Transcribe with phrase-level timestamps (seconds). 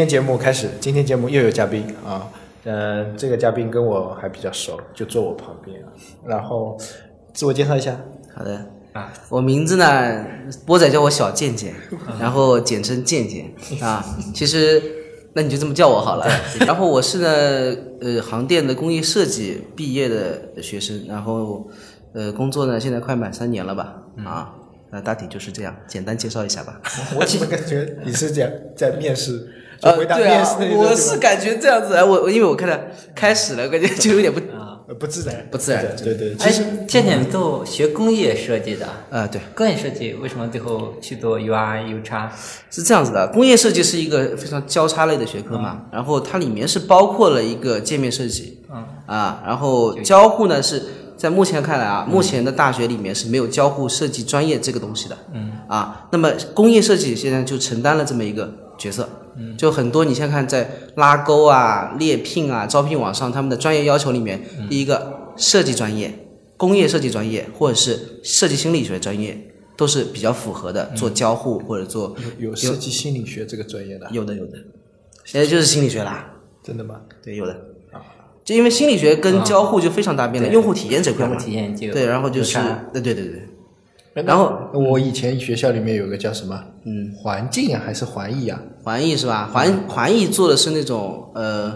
[0.00, 2.26] 今天节目开始，今天节目又有嘉宾啊，
[2.64, 5.92] 呃，这个嘉宾跟我还比较熟，就坐我旁边啊。
[6.24, 6.74] 然后
[7.34, 8.00] 自我介绍一下，
[8.34, 10.24] 好的啊，我名字呢，
[10.64, 11.74] 波仔叫我小健健，
[12.18, 13.52] 然后简称健健
[13.82, 14.02] 啊。
[14.32, 14.82] 其实
[15.34, 16.26] 那你就这么叫我好了。
[16.66, 21.68] 然后我是呢，呃，航电的工业设计毕业的学生，然后
[22.14, 24.02] 呃，工作呢现在快满三年了吧？
[24.24, 24.54] 啊，
[24.90, 26.80] 那大体就是这样，简单介绍一下吧。
[27.18, 29.56] 我怎么感觉你是这样在面试？
[29.82, 32.76] 呃，对啊，我是感觉这样子，我因为我看到
[33.14, 35.86] 开始了， 感觉就有点不啊不自然，不自然。
[36.02, 38.86] 对对，哎，倩倩都学工业设计的？
[39.10, 42.28] 啊，对，工业设计为什么最后去做 UI UX？
[42.70, 48.84] 是这样子的，工业设计是一个非常交叉类的学科嘛，然后它里面是包括了一个界面设计，嗯。
[49.06, 50.82] 啊，然后交互呢是
[51.16, 55.52] 在目前看来啊，目前的大学里面是没有交互设计专业这个东西的，嗯。
[55.68, 59.08] 啊，那么工业设计现在就承担了这么一个角色。
[59.56, 66.12] 就很多，你先看在拉钩啊、猎聘啊、招聘网上，他们的专业要求里面，第一个设计专业、
[66.56, 69.38] 工业设计专业或者是设计心理学专业
[69.76, 74.58] 都是比较符合的，做交互或者做有设计心理学这个专业的，有的有的，
[75.24, 77.02] 现在就是心理学啦，真的吗？
[77.22, 77.52] 对，有的。
[77.92, 78.02] 啊，
[78.44, 82.58] 就因为心理学跟交互就非常搭边了，用户体验这块嘛，体验就对，然后就是
[82.92, 83.48] 对对对对。
[84.12, 88.60] 然后我以前学校里面有个叫什么，嗯，环境啊还是环艺啊？
[88.82, 89.48] 环艺是吧？
[89.52, 91.72] 环环艺做的是那种呃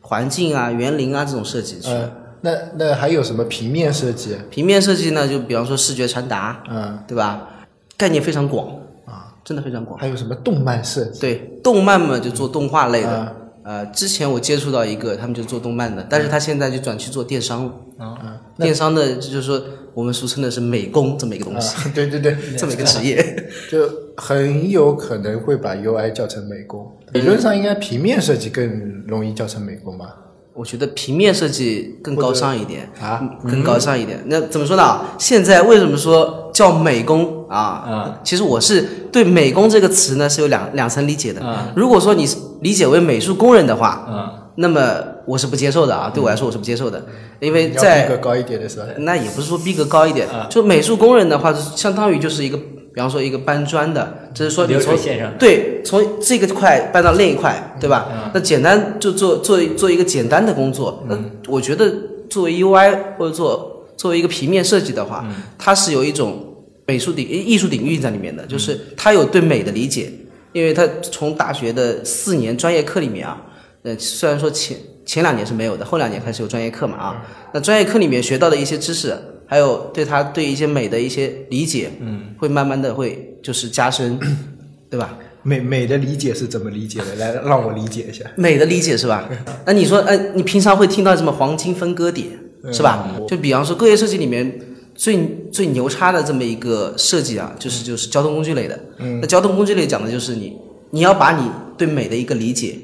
[0.00, 1.78] 环境啊、园林啊这种设计。
[1.84, 4.36] 呃，那那还有什么平面设计？
[4.50, 7.48] 平面设计呢，就比方说视觉传达，嗯，对吧？
[7.96, 8.68] 概念非常广
[9.04, 9.98] 啊，真的非常广。
[10.00, 11.20] 还有什么动漫设计？
[11.20, 13.36] 对，动漫嘛就做动画类的。
[13.64, 17.72] 呃，之前我接触到一个，他们就做动漫的，但是他现在就转去做电商了。
[17.96, 19.62] 啊，电商的就是说
[19.94, 21.88] 我们俗称的是美工这么一个东西。
[21.94, 23.16] 对对对， 这么一个职业，
[23.70, 26.86] 就很有可能会把 UI 叫成美工。
[27.12, 30.14] 理论上应该平面设计更容易叫成美工吧？
[30.54, 34.22] 我觉得平面设计更高尚一点啊，更高尚一点。
[34.26, 35.00] 那怎么说呢？
[35.18, 37.84] 现在为什么说叫美工啊？
[37.88, 41.40] 嗯，其实我是对美工这个词呢是有两两层理解的。
[41.42, 42.24] 嗯，如果说你
[42.60, 46.08] 理解为美术工人的话，嗯，那么我是不接受的啊。
[46.14, 47.04] 对我来说我是不接受的，
[47.40, 48.84] 因为在逼格高一点的是吧？
[48.98, 52.56] 那也不是说逼格高一点，就美术工人的话，相当于就是一个，
[52.94, 54.96] 比方说一个搬砖的，就是说你流从
[55.36, 58.30] 对从这个块搬到另一块，对吧？
[58.32, 61.02] 那简单就做做做一个简单的工作。
[61.08, 61.18] 那
[61.48, 61.92] 我觉得
[62.30, 65.26] 作为 UI 或者做作为一个平面设计的话，
[65.58, 66.54] 它是有一种
[66.86, 70.12] 美术领艺术领域在里面的，就是它有对美的理解，
[70.52, 73.42] 因为它从大学的四年专业课里面啊，
[73.82, 79.16] 呃，虽然说前前两年是没有的，后两年开始有专业课嘛啊，那专业课里面学到的一些知识，
[79.46, 84.18] 还有对他对一些美的一些理解，嗯，会慢慢的会就是加深，
[84.90, 85.18] 对吧？
[85.42, 87.14] 美美的理解是怎么理解的？
[87.16, 88.24] 来让我理解一下。
[88.36, 89.28] 美的理解是吧？
[89.66, 92.26] 那你说，呃，你平常会听到什么黄金分割点
[92.72, 93.06] 是吧？
[93.28, 94.58] 就比方说工业设计里面
[94.94, 95.18] 最
[95.52, 98.78] 最牛叉的这么一个设计啊，就是就是交通工具类的。
[99.20, 100.56] 那交通工具类讲的就是你
[100.92, 102.78] 你要把你对美的一个理解，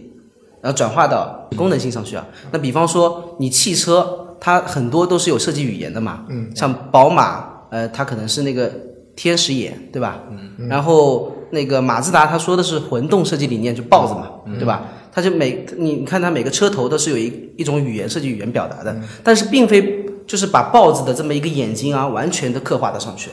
[0.60, 2.28] 然后转化到功能性上去啊。
[2.53, 6.25] 那比方说你汽车，它很多都是有设计语言的嘛。
[6.28, 6.51] 嗯。
[6.56, 8.73] 像宝马，呃，它可能是那个
[9.15, 10.23] 天使眼，对吧？
[10.31, 10.67] 嗯。
[10.69, 14.89] 然后那个马自达，它说的是混动设计理念，就豹子嘛，对吧？
[15.12, 23.31] 它就每你你看它每个车头都是有一一种语言设计语言表达的，但是并非就是把豹子的这么一个眼睛啊完全的刻画的上去，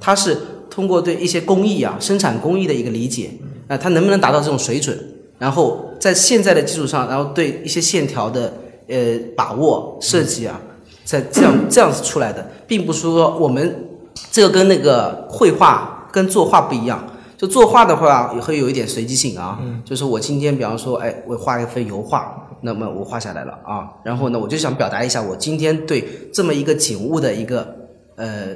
[0.00, 0.34] 它是
[0.70, 3.30] 通过对一些工艺啊生产工艺的一个理解，
[3.66, 4.98] 啊、它能不能达到这种水准，
[5.38, 8.50] 然后在现在的基础上，然后对一些线条的
[8.88, 10.60] 呃把握设计啊，
[11.04, 13.88] 在这样这样子出来的，并不是说我们
[14.30, 17.04] 这个跟那个绘画跟作画不一样。
[17.36, 19.60] 就作画的话，也会有一点随机性啊。
[19.84, 23.88] 就是我今天，比方说，哎，我画一幅油画，那么我画下来了啊。
[24.02, 27.76] 然后呢，我就想表达一下我今天对这么一个景物的一个
[28.16, 28.48] 呃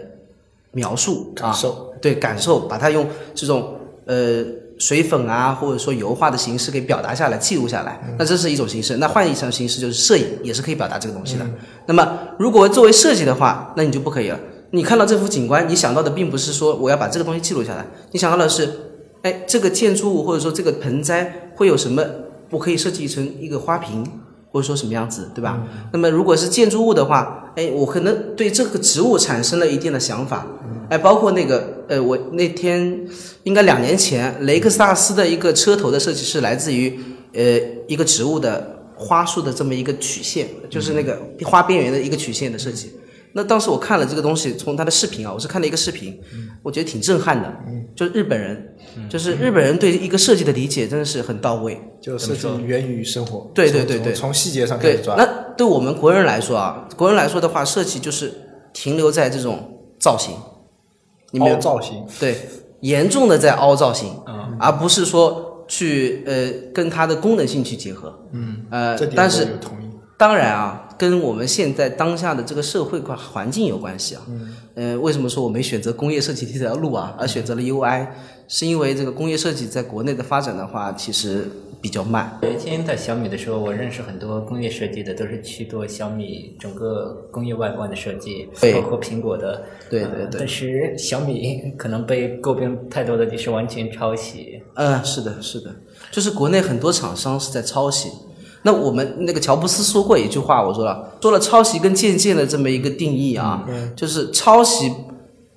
[0.72, 3.72] 描述感受，对感受，把它用这种
[4.06, 4.44] 呃
[4.82, 8.00] 水粉啊，或者说油画的形式给表达下来、记录下来。
[8.18, 8.96] 那这是一种形式。
[8.96, 11.46] 那换一种形式就是摄影，也是可以表达这个东西的。
[11.86, 14.40] 那么如果作为设计的话，那你就不可以了。
[14.72, 18.68] 你看到这幅景观，你想到的并不是说我要把这个东西记录下来，你想到的是，
[19.22, 22.04] 哎，这个建筑物或者说这个盆栽会有什么？
[22.50, 24.04] 我可以设计成一个花瓶，
[24.50, 25.62] 或者说什么样子，对吧？
[25.92, 30.44] 那么如果是建筑物的话，哎，我可能对这个植物产生了一定的想法，
[30.92, 33.00] 哎，包括那个，呃，我那天
[33.44, 37.00] 应该两年前，雷克萨斯的一个车头的设计是来自于
[37.32, 37.58] 呃
[37.88, 42.92] 一个植物的花束的这么一个曲线，就是那个花边缘的一个曲线的设计。
[43.32, 46.20] 那当时我看了这个东西，从他的视频啊，我是看了一个视频，
[46.62, 47.50] 我觉得挺震撼的。
[47.96, 48.74] 就是日本人，
[49.08, 51.80] 就是日本人对一个设计的理解真的是很到位。
[52.02, 53.50] 就设计源于生活。
[53.54, 55.14] 对对对对从从细节上开对始，抓。
[55.14, 58.30] 那对我们国人来说啊，国人来说的话，设计就是
[58.74, 60.34] 停留在这种造型，
[61.32, 62.36] 你没有凹造型，对，
[62.80, 68.16] 严重的在凹造型，嗯而不是说去呃跟它的功能性去结合。
[68.30, 69.58] 嗯，呃但是。
[70.18, 74.22] 当然啊，跟我们现在当下的这个社会环环境有关系啊。
[74.28, 74.54] 嗯。
[74.76, 78.06] 呃，为什么说我没选择工业设计这条路啊，而选择了 UI？
[78.46, 81.50] 是因为这个工业设计在国内的发展的话，其实
[81.82, 82.38] 比较慢。
[82.42, 89.64] 原先在小米的时候，我认识很多工业设计的，都是去做小米整个工业外观的设计，包括苹果的。
[89.90, 94.62] 对对对呃但是小米可能被诟病太多的就是完全抄袭。
[94.74, 95.74] 嗯，是的，是的，
[96.12, 98.08] 就是国内很多厂商是在抄袭。
[98.62, 104.94] 那我们那个乔布斯说过一句话，我说了，说了抄袭跟借鉴的这么一个定义啊，就是抄袭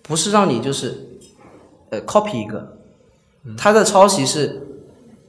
[0.02, 1.08] 不是让你就是
[1.92, 2.78] 呃 copy 一个，
[3.56, 4.60] 他的抄袭是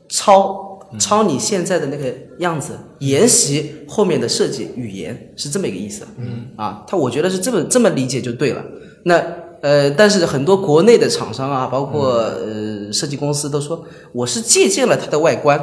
[0.09, 0.66] 抄
[0.99, 6.07] 抄你现在的那个样子，沿袭后面的设计语言，是这么一个意思。
[6.17, 8.65] 嗯，啊，他我觉得是这么这么理解就对了。
[9.05, 9.23] 那
[9.63, 15.59] 呃，但是很多国内的厂商啊，包括呃设计公司都说我是借鉴了它的外观，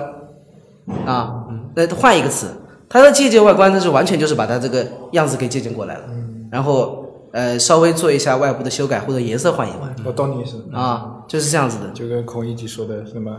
[1.06, 2.48] 啊，那换一个词，
[2.90, 6.04] 它的借鉴外观，那是完全就是把它这个样子给借鉴过来了，
[6.52, 11.90] 然后呃稍微做一下外部的修改或者颜色换一换，我懂你意思，啊，就是这样子的。
[11.94, 13.32] 就跟孔乙己说的什么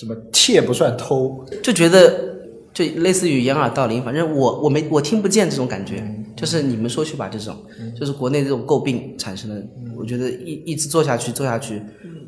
[0.00, 2.18] 什么窃不算偷，就觉得
[2.72, 6.02] 就类似于掩耳盗铃，反正我我没我听不见这种感觉，
[6.34, 7.54] 就是你们说去吧，这种
[7.94, 9.62] 就是国内这种诟病产生的，
[9.94, 11.82] 我觉得一一直做下去做下去，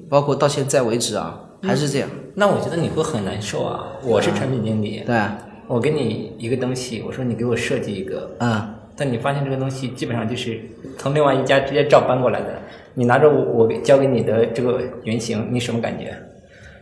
[0.07, 3.87] 包括到现在为止啊，还是这样，那我觉得你会很难受啊！
[4.05, 10.61] 我是产品经理，对啊，我给你一个东西，我说你给我设计一个，嗯，但你发现这个东西基本上就是
[10.99, 12.61] 从另外一家直接照搬过来的，
[12.93, 16.15] 你拿着我我给交给你的这个原型，你什么感觉？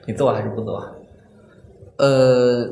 [0.06, 0.82] 你做还是不做？
[1.96, 2.66] 呃，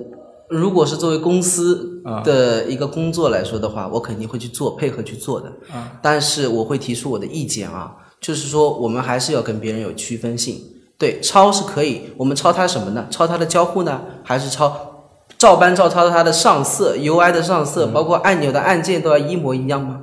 [0.48, 5.48] 如果是作为公司啊的一个工作来说的话，我肯定会去做，配合去做的。
[5.72, 10.60] 啊但是我会提出我的意见啊，就是说我们还是要跟别人有区分性。
[10.96, 13.06] 对，抄是可以，我们抄它什么呢？
[13.10, 20.00] 抄它的交互呢，还是抄照搬照抄它的上色、UI 的上色，包括按钮的按键都要一模一样吗？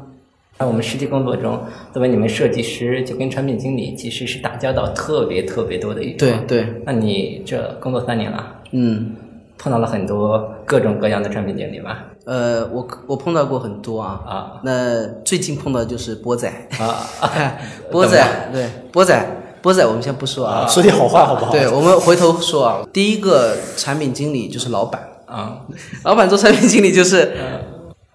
[0.57, 1.59] 在我们实际工作中，
[1.91, 6.17] 作为你们设计师，就跟产品经理其实是打交道特别特别多的一方。
[6.17, 9.15] 对对，那你这工作三年了，嗯，
[9.57, 12.05] 碰到了很多各种各样的产品经理吧？
[12.23, 16.47] 呃，我我碰到过很多啊，啊那最近碰到就是波仔，
[16.79, 17.05] 啊，
[17.91, 19.27] 波仔，对，波仔，
[19.61, 21.51] 波仔，我们先不说啊，说点好话好不好？
[21.51, 22.87] 对，我们回头说啊。
[22.93, 25.65] 第一个产品经理就是老板，啊，
[26.05, 27.33] 老板做产品经理就是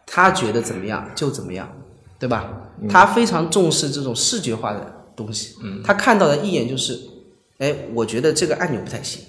[0.06, 1.68] 他觉得怎么样就怎么样，
[2.20, 2.70] 对吧？
[2.88, 7.00] 他非常重视这种视觉化的东西，他看到的一眼就是，
[7.58, 9.22] 哎，我觉得这个按钮不太行，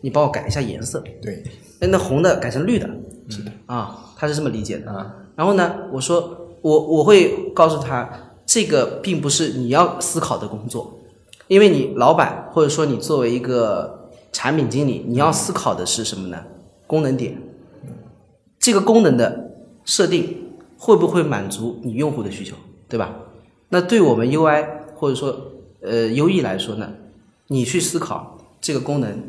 [0.00, 1.44] 你帮我改一下颜色，对，
[1.78, 2.90] 哎，那红的改成绿的，
[3.28, 4.90] 是的啊，他是这么理解的。
[4.90, 5.14] 啊。
[5.36, 8.10] 然后呢，我说我我会告诉他，
[8.44, 10.98] 这个并不是你要思考的工作，
[11.46, 16.44] 因为你老板或者说你作为一个产品经理，你要思考的是什么呢？
[16.88, 17.40] 功能点，
[18.58, 19.52] 这个功能的
[19.84, 20.47] 设定
[20.78, 22.54] 会不会满足你用户的需求，
[22.88, 23.14] 对吧？
[23.68, 25.36] 那对我们 UI 或者说
[25.82, 26.90] 呃 UE 来说呢，
[27.48, 29.22] 你去思考这个功能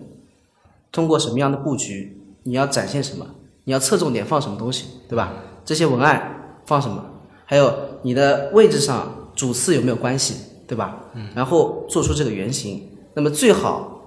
[0.92, 3.26] 通过什么样的布局，你要展现什么，
[3.66, 5.34] 你要侧重点放什么东西，对吧？
[5.66, 7.04] 这些文案放什么，
[7.46, 10.36] 还有你的位置上主次有没有关系，
[10.68, 11.06] 对吧？
[11.36, 14.06] 然后做出这个原型，那么最好，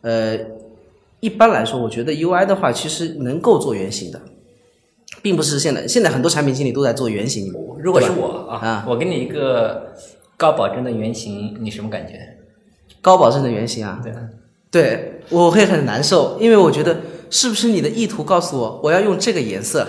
[0.00, 0.38] 呃，
[1.20, 4.20] 一般来说，我觉得 UI 的话，其实能够做原型的，
[5.26, 9.92] 并不是现在现在很多产品经理都在做原型，如果是我啊啊，我给你一个
[10.36, 12.12] 高保真的原型，你什么感觉？
[13.02, 14.12] 高保真的原型啊，对，
[14.70, 19.84] 对，我会很难受，因为我觉得是不是你的意图告诉我，我要用这个颜色，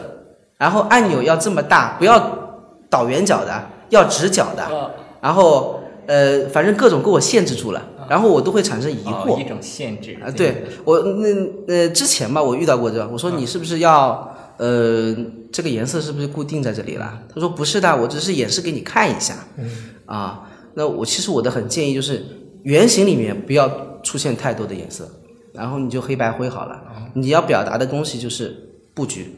[0.58, 2.58] 然后按钮要这么大，不要
[2.90, 4.90] 倒圆角的，要直角的，啊
[5.22, 10.32] 然后呃，反正各种给我限制住了，然后我都会产生疑惑哦一种限制啊。
[10.32, 11.28] 对我那
[11.68, 15.16] 呃之前吧，我遇到过这，我说你是不是要呃
[15.52, 17.22] 这个颜色是不是固定在这里了？
[17.34, 19.48] 他说不是的，我只是演示给你看一下。
[19.58, 19.70] 嗯。
[20.06, 22.26] 啊，那我其实我的很建议就是
[22.64, 25.10] 原型里面不要出现太多的颜色，
[25.54, 26.82] 然后你就黑白灰好了。
[27.14, 28.56] 你要表达的东西就是
[28.94, 29.34] 布局、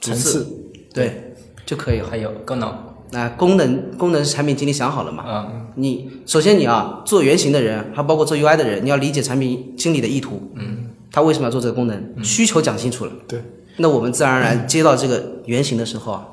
[0.00, 0.56] 主层次，次，
[0.92, 1.34] 对
[1.64, 2.08] 就可以了。
[2.08, 2.86] 还有功能。
[3.12, 5.24] 那功能功能是产品经理想好了嘛？
[5.24, 13.42] 啊，你首先你啊做原型的人，还包括做 UI 的人，你要理解产品经理的意图，嗯，他为什么要做这个功能，需求讲清楚了，对，
[13.80, 16.28] 那我们自然而然接到这个原型的时候啊，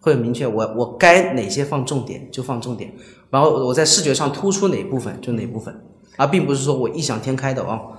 [0.00, 2.92] 会明确，我我该哪些放重点就放重点，
[3.30, 5.74] 然后我在视觉上突出哪部分就哪部分，
[6.16, 7.92] 而并不是说我异想天开的哦，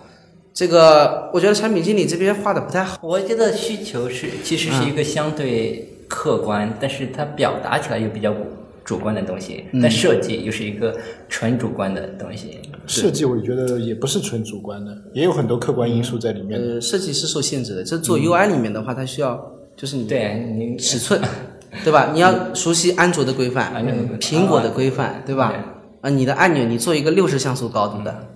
[0.53, 2.97] 这个我觉得产品经理这边画的不太好。
[3.01, 8.33] 我觉得需求是其实是一个相对客观，但是它表达起来又比较
[8.83, 10.95] 主观的东西，但设计又是一个
[11.29, 12.59] 纯主观的东西。
[12.85, 16.59] 设计我觉得也不是纯主观的，也有很多客观因素在里面。
[16.59, 21.21] 呃，设计是受限制的，这做 UI 里面的话，它需要就是你对你尺寸，
[21.83, 22.11] 对吧？
[22.13, 25.53] 你要熟悉安卓的规范安卓的规范，苹果的规范，对吧？
[26.01, 28.27] 啊，你的按钮你做一个六十像素高度的，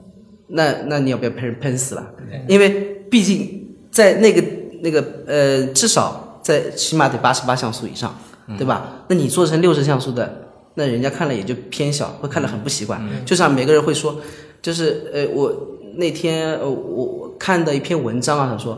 [0.48, 2.13] 那那你要不要喷喷死了？
[2.48, 2.70] 因为
[3.12, 4.42] 毕竟在那个
[4.82, 8.18] 那个呃，至少在起码得八十八像素以上，
[8.58, 9.04] 对吧？
[9.08, 13.01] 那你做成六十像素的，那人家看了也就偏小，会看得很不习惯。
[13.25, 14.16] 就像每个人会说，
[14.62, 15.51] 就是呃，我
[15.96, 18.77] 那天呃，我我看的一篇文章啊，他说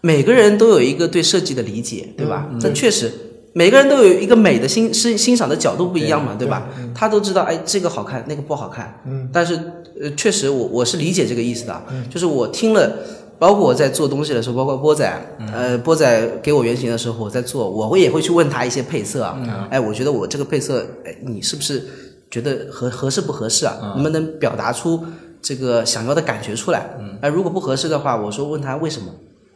[0.00, 2.48] 每个人都有一个对设计的理解，对吧？
[2.60, 3.12] 这确实。
[3.56, 6.66] 每个人都有一个美的欣欣欣赏的角度不一样嘛，对吧？
[6.92, 9.00] 他都知道，哎，这个好看，那个不好看。
[9.06, 9.28] 嗯。
[9.32, 9.54] 但是，
[10.02, 11.82] 呃，确实，我我是理解这个意思的。
[11.88, 12.04] 嗯。
[12.10, 12.92] 就是我听了，
[13.38, 19.36] 包括我在做东西的时候，包括波仔，呃，波仔给我原型的时候，我在做，我会也会去问他一些配色啊。
[19.38, 19.68] 嗯。
[19.70, 21.82] 哎，我觉得我这个配色，哎，你是不是
[22.30, 23.92] 觉得合合适不合适啊？
[23.94, 25.04] 能不能表达出
[25.42, 26.90] 这个想要的感觉出来？
[26.98, 27.18] 嗯。
[27.20, 29.08] 哎，如果不合适的话，我说问他为什么，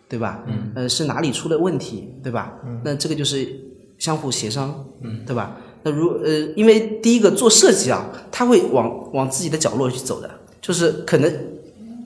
[0.09, 0.45] 对吧？
[0.47, 0.73] 嗯。
[0.75, 2.55] 呃，是哪里出了问题，对吧？
[2.67, 2.81] 嗯。
[2.85, 3.47] 那这个就是。
[3.99, 5.57] 相互协商，嗯，对吧？
[5.83, 10.31] 那如呃，因为第一个做设计啊，他会往往自己的角落去走的，
[10.63, 11.29] 就是可能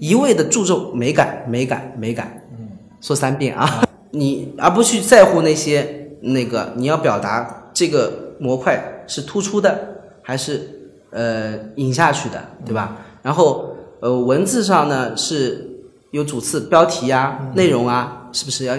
[0.02, 2.66] 一味的注重美感、美感、美感，嗯，
[3.00, 9.78] 说三遍啊， 你而不去在乎那些那个你要表达这个模块是突出的
[10.20, 12.96] 还是呃引下去的，对吧？
[13.22, 15.70] 然后呃文字上呢是
[16.10, 18.76] 有主次、标题啊、内容啊，是不是要？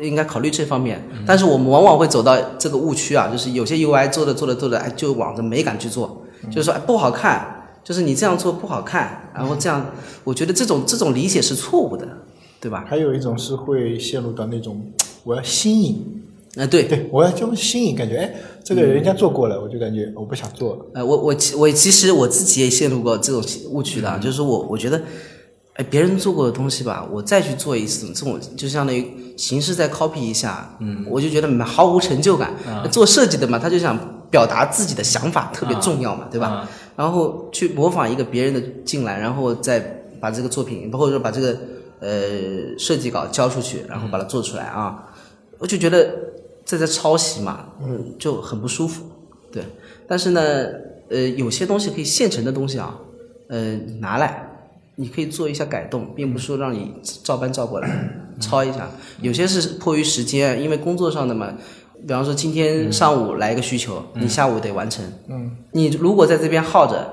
[0.00, 7.57] 应该考虑这方面，但是我们往往会走到这个误区啊，就是有些 UI 做着做着做着，哎，就往着美感去做，就是说哎不好看，
[7.88, 9.82] 就是你这样做不好看，然后这样，
[10.22, 12.06] 我觉得这种这种理解是错误的，
[12.60, 12.84] 对吧？
[12.86, 14.92] 还有一种是会陷入到那种
[15.24, 16.22] 我要新颖，
[16.58, 20.84] 啊对对，我要就新颖，感觉哎，这个人家做过了，我就感觉我不想做了。
[20.92, 25.00] 呃，我我我其实我自己也陷入过这种误区的，就是我我觉得。
[25.78, 32.52] 哎，别人做过的东西吧，我再去做一次，这种就相当于形式再 copy 一下，嗯，我就觉得毫无成就感。
[32.90, 33.96] 做设计的嘛，他就想
[34.28, 36.68] 表达自己的想法，特别重要嘛，对吧？
[36.98, 39.78] 然后去模仿一个别人的进来，然后再
[40.20, 41.56] 把这个作品，或者说把这个
[42.00, 45.06] 呃设计稿交出去，然后把它做出来啊，
[45.58, 46.12] 我就觉得
[46.64, 49.04] 这在抄袭嘛，嗯，就很不舒服。
[49.52, 49.62] 对，
[50.08, 50.42] 但是呢，
[51.08, 52.98] 呃，有些东西可以现成的东西啊，
[53.48, 54.46] 呃，拿来。
[55.00, 57.88] 你可以做一下改动，并不是说让你照搬照过来
[58.42, 58.90] 抄一下。
[59.22, 61.54] 有些是迫于时间，因为工作上的嘛，
[62.06, 65.04] 比方说今天上午来一个需求，你下午得完成。
[65.28, 65.50] 嗯。
[65.72, 67.06] 你如果在这边耗着，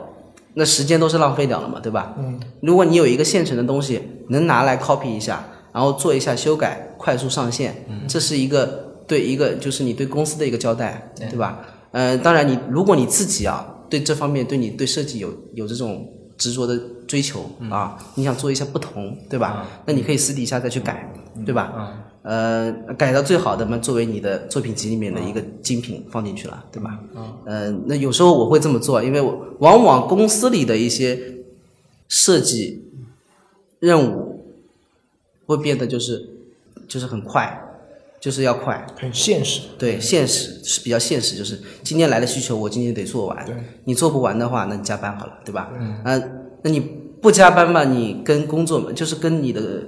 [0.54, 2.14] 那时间都是浪费掉了嘛，对吧？
[2.18, 2.40] 嗯。
[2.62, 11.60] 如果你有一个现成的东西能拿来 copy 一下，然后做一下修改，快速上线，这是一个对一个就是你对公司的一个交代，对吧？
[11.92, 16.10] 呃，当然你如果你自己啊对这方面对你对设计有有这种。
[16.38, 16.78] 执着的
[17.08, 19.66] 追求啊，你想做一下不同，对吧？
[19.86, 21.10] 那你可以私底下再去改，
[21.46, 22.04] 对吧？
[22.26, 27.00] 呃，改到最好的嘛，作为你的作品集里面的一个精品放进去了，对吧？
[27.46, 31.20] 呃，那有时候我会这么做，因为我往往公司里的一些
[32.10, 32.84] 设计
[33.80, 34.44] 任务
[35.46, 36.28] 会变得就是
[36.88, 37.62] 就是很快。
[38.18, 39.62] 就是要快，很现实。
[39.78, 43.46] 对，现实是比较现实，就是今天来的需求，我今天得做完。
[43.46, 43.54] 对，
[43.84, 45.72] 你做不完的话，那你加班好了，对吧？
[45.80, 46.02] 嗯。
[46.04, 46.20] 啊，
[46.64, 46.80] 那你
[47.22, 47.84] 不加班嘛？
[47.84, 49.84] 你跟工作就是跟你的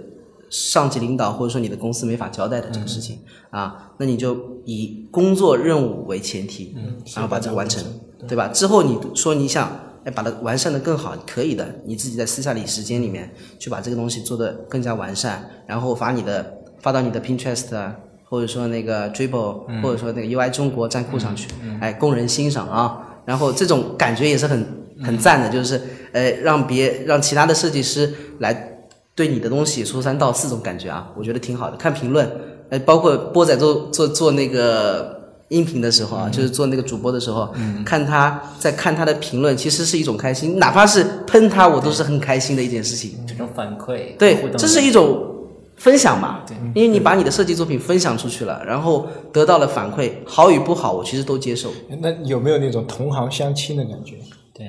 [0.49, 7.83] 上级领导或者说你的公司没法交代的这个事情啊，那你就以工作任务为前提，嗯，然后把这个完成，
[8.27, 8.47] 对吧？
[8.49, 9.69] 之后你说你想
[10.05, 17.95] 哎把它完善的更好，可以的，你自己在私下里时间里面去把这个东西做的更加完善，然后发你的发到你的 Pinterest 啊。
[18.29, 21.47] 或者说那个 Dribble，或者说那个 UI 中国站库上去，
[21.79, 23.21] 哎，供人欣赏啊。
[23.23, 24.67] 然后这种感觉也是很
[25.01, 28.76] 很赞的，就是呃，让别让其他的设计师来
[29.17, 31.75] 对你的东西说三道四，这种感觉啊，我觉得挺好的。
[31.75, 32.31] 看评论，
[32.69, 35.19] 哎，包括波仔做做做那个
[35.49, 37.49] 音频的时候啊，就是做那个主播的时候，
[37.83, 43.15] 看他在看他的评论，其实是一种开心，哪怕是喷他，我都是很开心的一件事情。
[43.27, 45.33] 这种反馈，对，这是一种。
[45.79, 51.69] 分享嘛，对因为你把你的设计作品分享出去了，然后得到了反馈，好与不好，我其实都接受。
[52.01, 54.15] 那有没有那种同行相亲的感觉？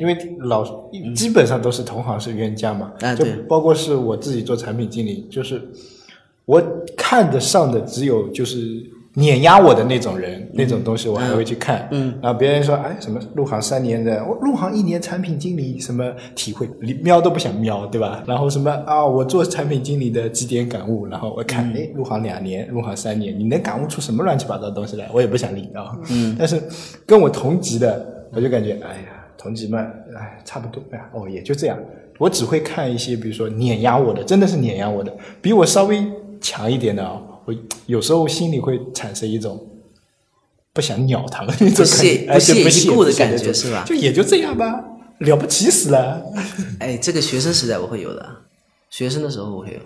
[0.01, 0.65] 因为老
[1.15, 5.63] 基本上都是同行是冤家嘛，就包括是我自己做产品经理，就是
[6.45, 6.63] 我
[6.97, 8.59] 看得上的只有就是
[9.15, 11.89] 碾压我的那种人，那种东西我还会去看。
[11.91, 18.23] 嗯，然后别人说，哎，什么入行三年的，我入行一年产品经理什么体会，你瞄都不想瞄，对吧？
[18.27, 25.09] 然后什么啊，我做产品经理的几点感悟，然后我看，哎，入行两年，入行三年，你能感悟出什么乱七八糟的东西来？
[25.13, 25.99] 我也不想理啊。
[26.11, 26.63] 嗯，但是
[27.05, 29.81] 跟我同级的，我就感觉，哎呀，同级们，
[30.17, 31.79] 哎，差不多，哎呀，哦，也就这样。
[32.19, 36.05] 我只会看一些，比如说碾压我的，真的是碾压我的，比我稍微
[36.41, 37.23] 强一点的啊。
[37.45, 37.55] 我
[37.87, 39.65] 有时候心里会产生一种
[40.75, 43.85] 不想鸟他们那 种感觉，不屑一顾的感觉，是吧？
[43.87, 44.85] 就也就这样吧，
[45.21, 46.21] 了不起死了。
[46.81, 48.29] 哎，这个学生时代我会有的，
[48.91, 49.81] 学生的时候我会有，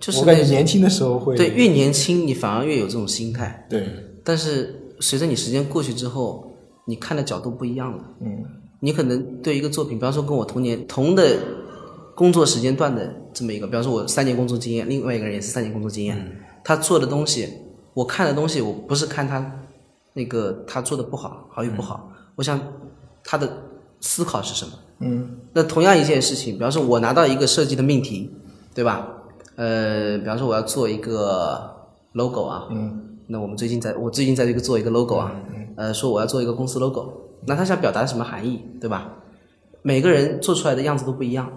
[0.00, 1.36] 就是我感觉年轻的时候会。
[1.36, 3.66] 对，越年轻你反而越有这种心态。
[3.70, 3.86] 对。
[4.24, 6.50] 但是随着你时间过去之后，
[6.84, 8.04] 你看的角度不一样了。
[8.20, 8.44] 嗯。
[8.80, 11.36] 你可能对一个作品，比方说跟我同年同的
[12.14, 16.40] 工作时间段的这么一个，比方说我三年工作经验，另外一个人也是三年工作经验。
[16.64, 17.48] 他做的东西，
[17.94, 19.60] 我看的东西，我不是看他
[20.12, 22.60] 那个他做的不好，好与不好，我想
[23.24, 23.50] 他的
[24.00, 24.72] 思考是什么。
[25.00, 25.38] 嗯。
[25.52, 28.30] 那同样一件事情，比方说，我拿到一个设计的命题，
[28.74, 29.08] 对吧？
[29.56, 31.74] 呃，比方说我要做一个
[32.12, 32.68] logo 啊。
[32.70, 33.04] 嗯。
[33.28, 35.32] 那我们最近在，我最近在这个做一个 logo 啊。
[35.54, 35.68] 嗯。
[35.76, 37.12] 呃，说我要做一个公司 logo，
[37.46, 39.12] 那他想表达什么含义，对吧？
[39.82, 41.50] 每个人做出来的样子都不一样。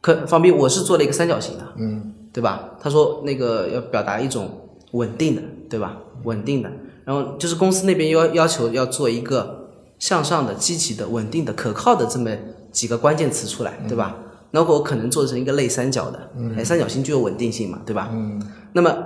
[0.00, 1.64] 可方便，我是做了一个三角形的。
[1.76, 2.14] 嗯。
[2.32, 2.70] 对吧？
[2.80, 4.48] 他说那个要表达一种
[4.92, 5.98] 稳定的，对吧？
[6.24, 6.72] 稳定的，
[7.04, 12.30] 然后就是公司那边要要求要做一个向上的、积极的、稳定的、可靠的这么
[12.70, 14.16] 几个关键词出来，对吧？
[14.50, 18.08] 那我可能做成一个类三角的，哎，三角形具有稳定性嘛，对吧？
[18.10, 18.42] 嗯。
[18.72, 18.96] 那么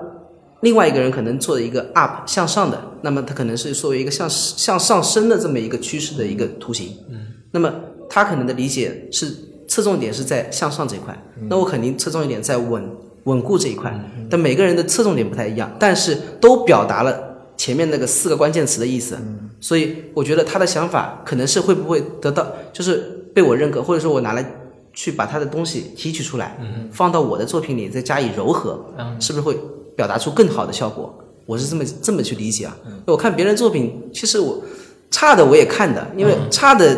[0.61, 6.97] 另外一个人可能做一个 up 向上的，那么他可能是作为一个向向上升的这么一个趋势的一个图形。
[7.11, 7.19] 嗯。
[7.51, 7.73] 那么
[8.09, 9.35] 他可能的理解是
[9.69, 11.17] 侧重点是在向上这一块，
[11.49, 12.89] 那我肯定侧重一点在稳。
[13.25, 13.93] 稳固这一块，
[14.31, 17.21] 但每个人的侧重点不太一样，但是都表达了
[17.57, 19.19] 前面那个四个关键词的意思，
[19.61, 24.49] 所以我觉得他的想法可能是会不会得到，就是被我认可，或者说我拿来
[24.93, 26.57] 去把他的东西提取出来，
[26.93, 28.79] 放到我的作品里再加以糅合，
[29.19, 29.59] 是不是会
[29.97, 31.13] 表达出更好的效果？
[31.47, 32.77] 我是这么这么去理解啊。
[33.07, 34.63] 我看别人作品，其实我
[35.11, 36.97] 差的我也看的，因为差的，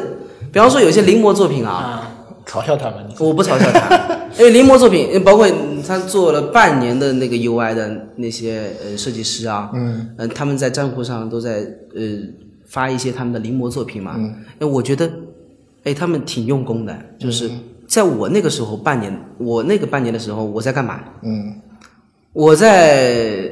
[0.53, 2.15] 比方说有些临摹作品啊。
[2.47, 3.07] 嘲笑他们？
[3.19, 5.47] 我不嘲笑他， 因为临摹作品，包括
[5.87, 11.59] 他做了半年的那个 UI 的那些呃设计师啊，嗯，呃，他们在账户上都在
[11.95, 12.03] 呃
[12.67, 15.11] 发一些他们的临摹作品嘛，嗯，哎，我觉得，
[15.85, 17.51] 哎，他们挺用功的，就是
[17.87, 21.01] 在我那个时候半年，我那个半年的时候，我在干嘛？
[21.23, 21.55] 嗯，
[22.39, 23.51] 我在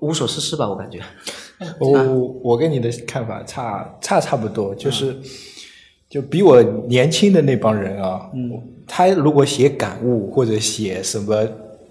[0.00, 1.00] 无所事事吧，我感觉。
[1.80, 5.16] 我我跟你的看法差差差不多，就是。
[6.08, 8.30] 就比我年轻的那帮人啊，
[8.86, 11.44] 他如果写感悟或者写什么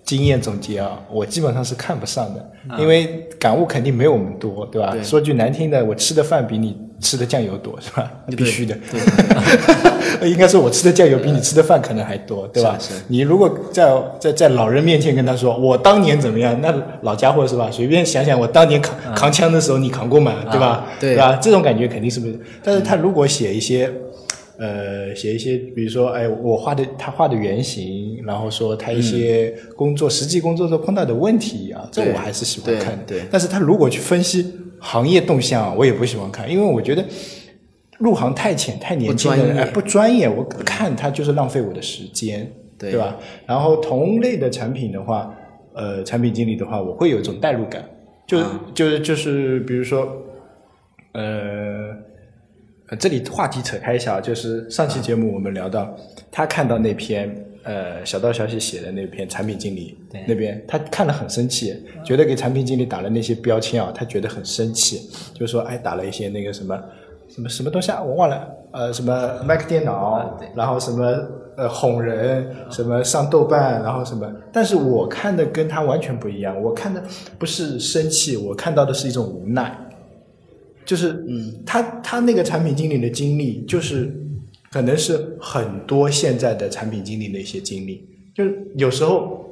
[0.05, 4.95] 经验总结啊，我基本上是看不上的，因为感悟肯定没有我们多，对吧？
[5.03, 8.11] 说句难听的，我吃的饭比你吃的酱油多， 是吧？
[8.35, 8.77] 必须的。
[10.23, 12.77] 应该说，我吃的酱油比你吃的饭可能还多，对吧？
[13.07, 17.69] 你如果在在在老人面前跟他说我当年怎么样，那老家伙是吧？
[17.71, 20.33] 随便想想，我当年扛扛枪的时候，你扛过吗？
[20.51, 20.85] 对吧？
[20.99, 21.37] 对吧？
[21.41, 22.39] 这种感觉肯定是不是？
[22.63, 23.91] 但是他如果写一些。
[24.57, 32.97] 呃，写一些，比如说，哎，我画的他画的原型，然后说他一些工作实际工作中碰到的问题啊，这我还是喜欢看。
[33.05, 37.03] 对，但是他如果去分析行业动向，我也不喜欢看，因为我觉得
[37.97, 43.17] 入行太浅、太年轻的人哎，不专业，我看他就是浪费我的时间，对吧？
[43.45, 45.33] 然后同类的产品的话，
[45.73, 47.83] 呃，产品经理的话，我会有一种代入感，
[48.27, 48.39] 就
[48.73, 50.07] 就是就是，比如说，
[51.13, 51.95] 呃。
[52.87, 55.91] 呃，这里话题扯开一下，就是上期节目我们聊到，
[56.29, 57.35] 他看到那篇
[57.65, 59.97] 呃小道消息写的那篇产品经理
[60.27, 61.75] 那边，他看了很生气，
[62.05, 66.79] 觉得给产品经理打了那些标签啊，他觉得很生气，就说哎打了一些那个什么
[67.27, 71.05] 什么什么东西啊，我忘了，呃什么 Mac 电脑，然后什么
[71.57, 77.03] 呃哄人，什么上豆瓣，然后什么，但是我看的跟他完全不一样，我看的
[77.37, 79.75] 不是生气，我看到的是一种无奈。
[80.85, 84.13] 就是，嗯，他他那个产品经理的经历，就是
[84.75, 88.05] 可能是很多现在的产品经理的一些经历。
[88.33, 89.45] 就是有时候，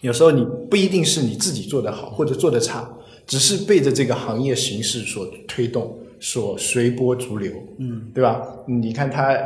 [0.00, 2.90] 有时候你不一定是你自己做的好或者做的差，
[3.24, 8.42] 只是被着这个行业形势所推动，所随波逐流，嗯，对吧？
[8.66, 9.38] 你看他。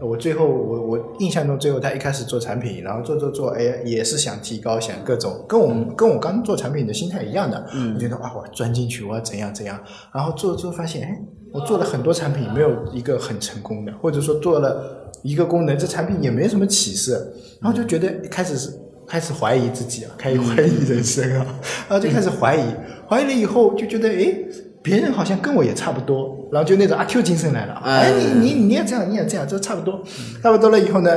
[0.00, 7.66] 我最后，我我印象中，最后他一开始做产品，然后做做做，哎，也是想提高，想各种，跟我们跟我刚做产品的心态一样的。
[7.74, 9.82] 嗯，我觉得啊，我钻进去，我要怎样怎样，
[10.14, 11.20] 然后做做发现，哎，
[11.52, 18.70] 我做了很多产品，没有一个很成功的，或者说做了一个功能，这产品也没什么起色，然后就觉得开始是
[19.06, 21.46] 开始怀疑自己啊，开始怀疑人生啊，
[21.88, 22.62] 然后就开始怀疑，
[23.08, 24.34] 怀疑了以后就觉得哎，
[24.82, 30.02] 别人好像跟我也差不多，然后就那种阿 Q 精神来了，哎，你你你也这样，你也这样，就差不多，
[30.42, 31.10] 差不多了以后呢，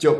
[0.00, 0.16] 就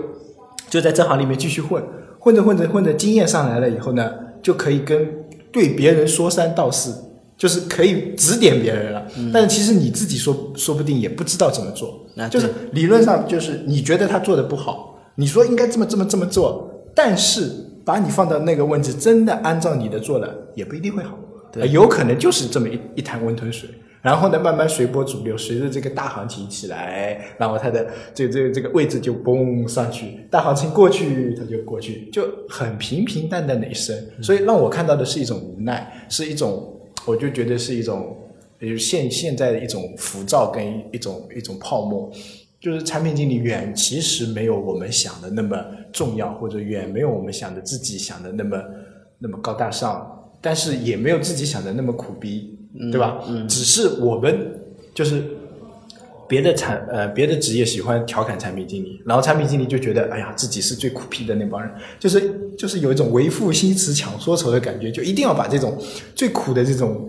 [0.69, 1.83] 就在这行里面继续混，
[2.19, 5.09] 混着混着混着，经验上来了以后呢，就可以跟
[5.51, 7.06] 对别人说三道四。
[7.37, 12.03] 就是可以指点别人了，但是其实你自己说说不定也不知道怎么做。
[12.31, 17.51] 就是理论上就是你觉得他做的不好，你说应该这么这么这么做，但是
[17.85, 21.18] 把你放到那个位置，真的按照你的做了，也不一定会好。
[21.53, 23.68] 对，有可能就是这么一一潭温吞水，
[24.01, 33.94] 然后呢慢慢随波逐流，随着这个大行情起来，然后它的这这这个位置就嘣上去，大行情过去它就过去，就很平平淡淡的一生。
[34.22, 36.72] 所以让我看到的是一种无奈，是一种。
[37.07, 38.14] 我就觉得是一种，
[38.59, 42.11] 比如现现在的一种浮躁跟一种一种泡沫，
[42.61, 45.57] 就是产品经理远其实没有我们想的那么
[45.92, 48.62] 重要，或者远没有我们想的自己想的那么
[49.19, 52.59] 那么高大上，但是也没有自己想的那么苦逼，
[52.90, 53.23] 对吧？
[53.29, 54.61] 嗯，只是我们
[54.92, 55.36] 就是
[56.28, 62.40] 别的产呃别的职业喜欢调侃产品经理，然后产品经理就觉得哎呀自己是最苦逼的那帮人，就是。
[62.56, 65.76] 就是有一种为赋新词强说愁的感觉，就一定要把这种
[66.14, 67.06] 最苦的这种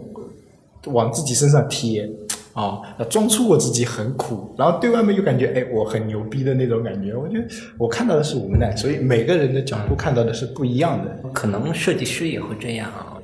[0.87, 2.05] 往自己身上贴
[2.51, 7.15] 啊，装出我自己很苦，然后对外面又感觉哎我很牛逼的那种感觉。
[7.15, 7.45] 我觉得
[7.77, 11.29] 我看到的是无奈，所以每个人的角度看到的是不一样的。
[11.29, 13.16] 可能设计师也会这样啊，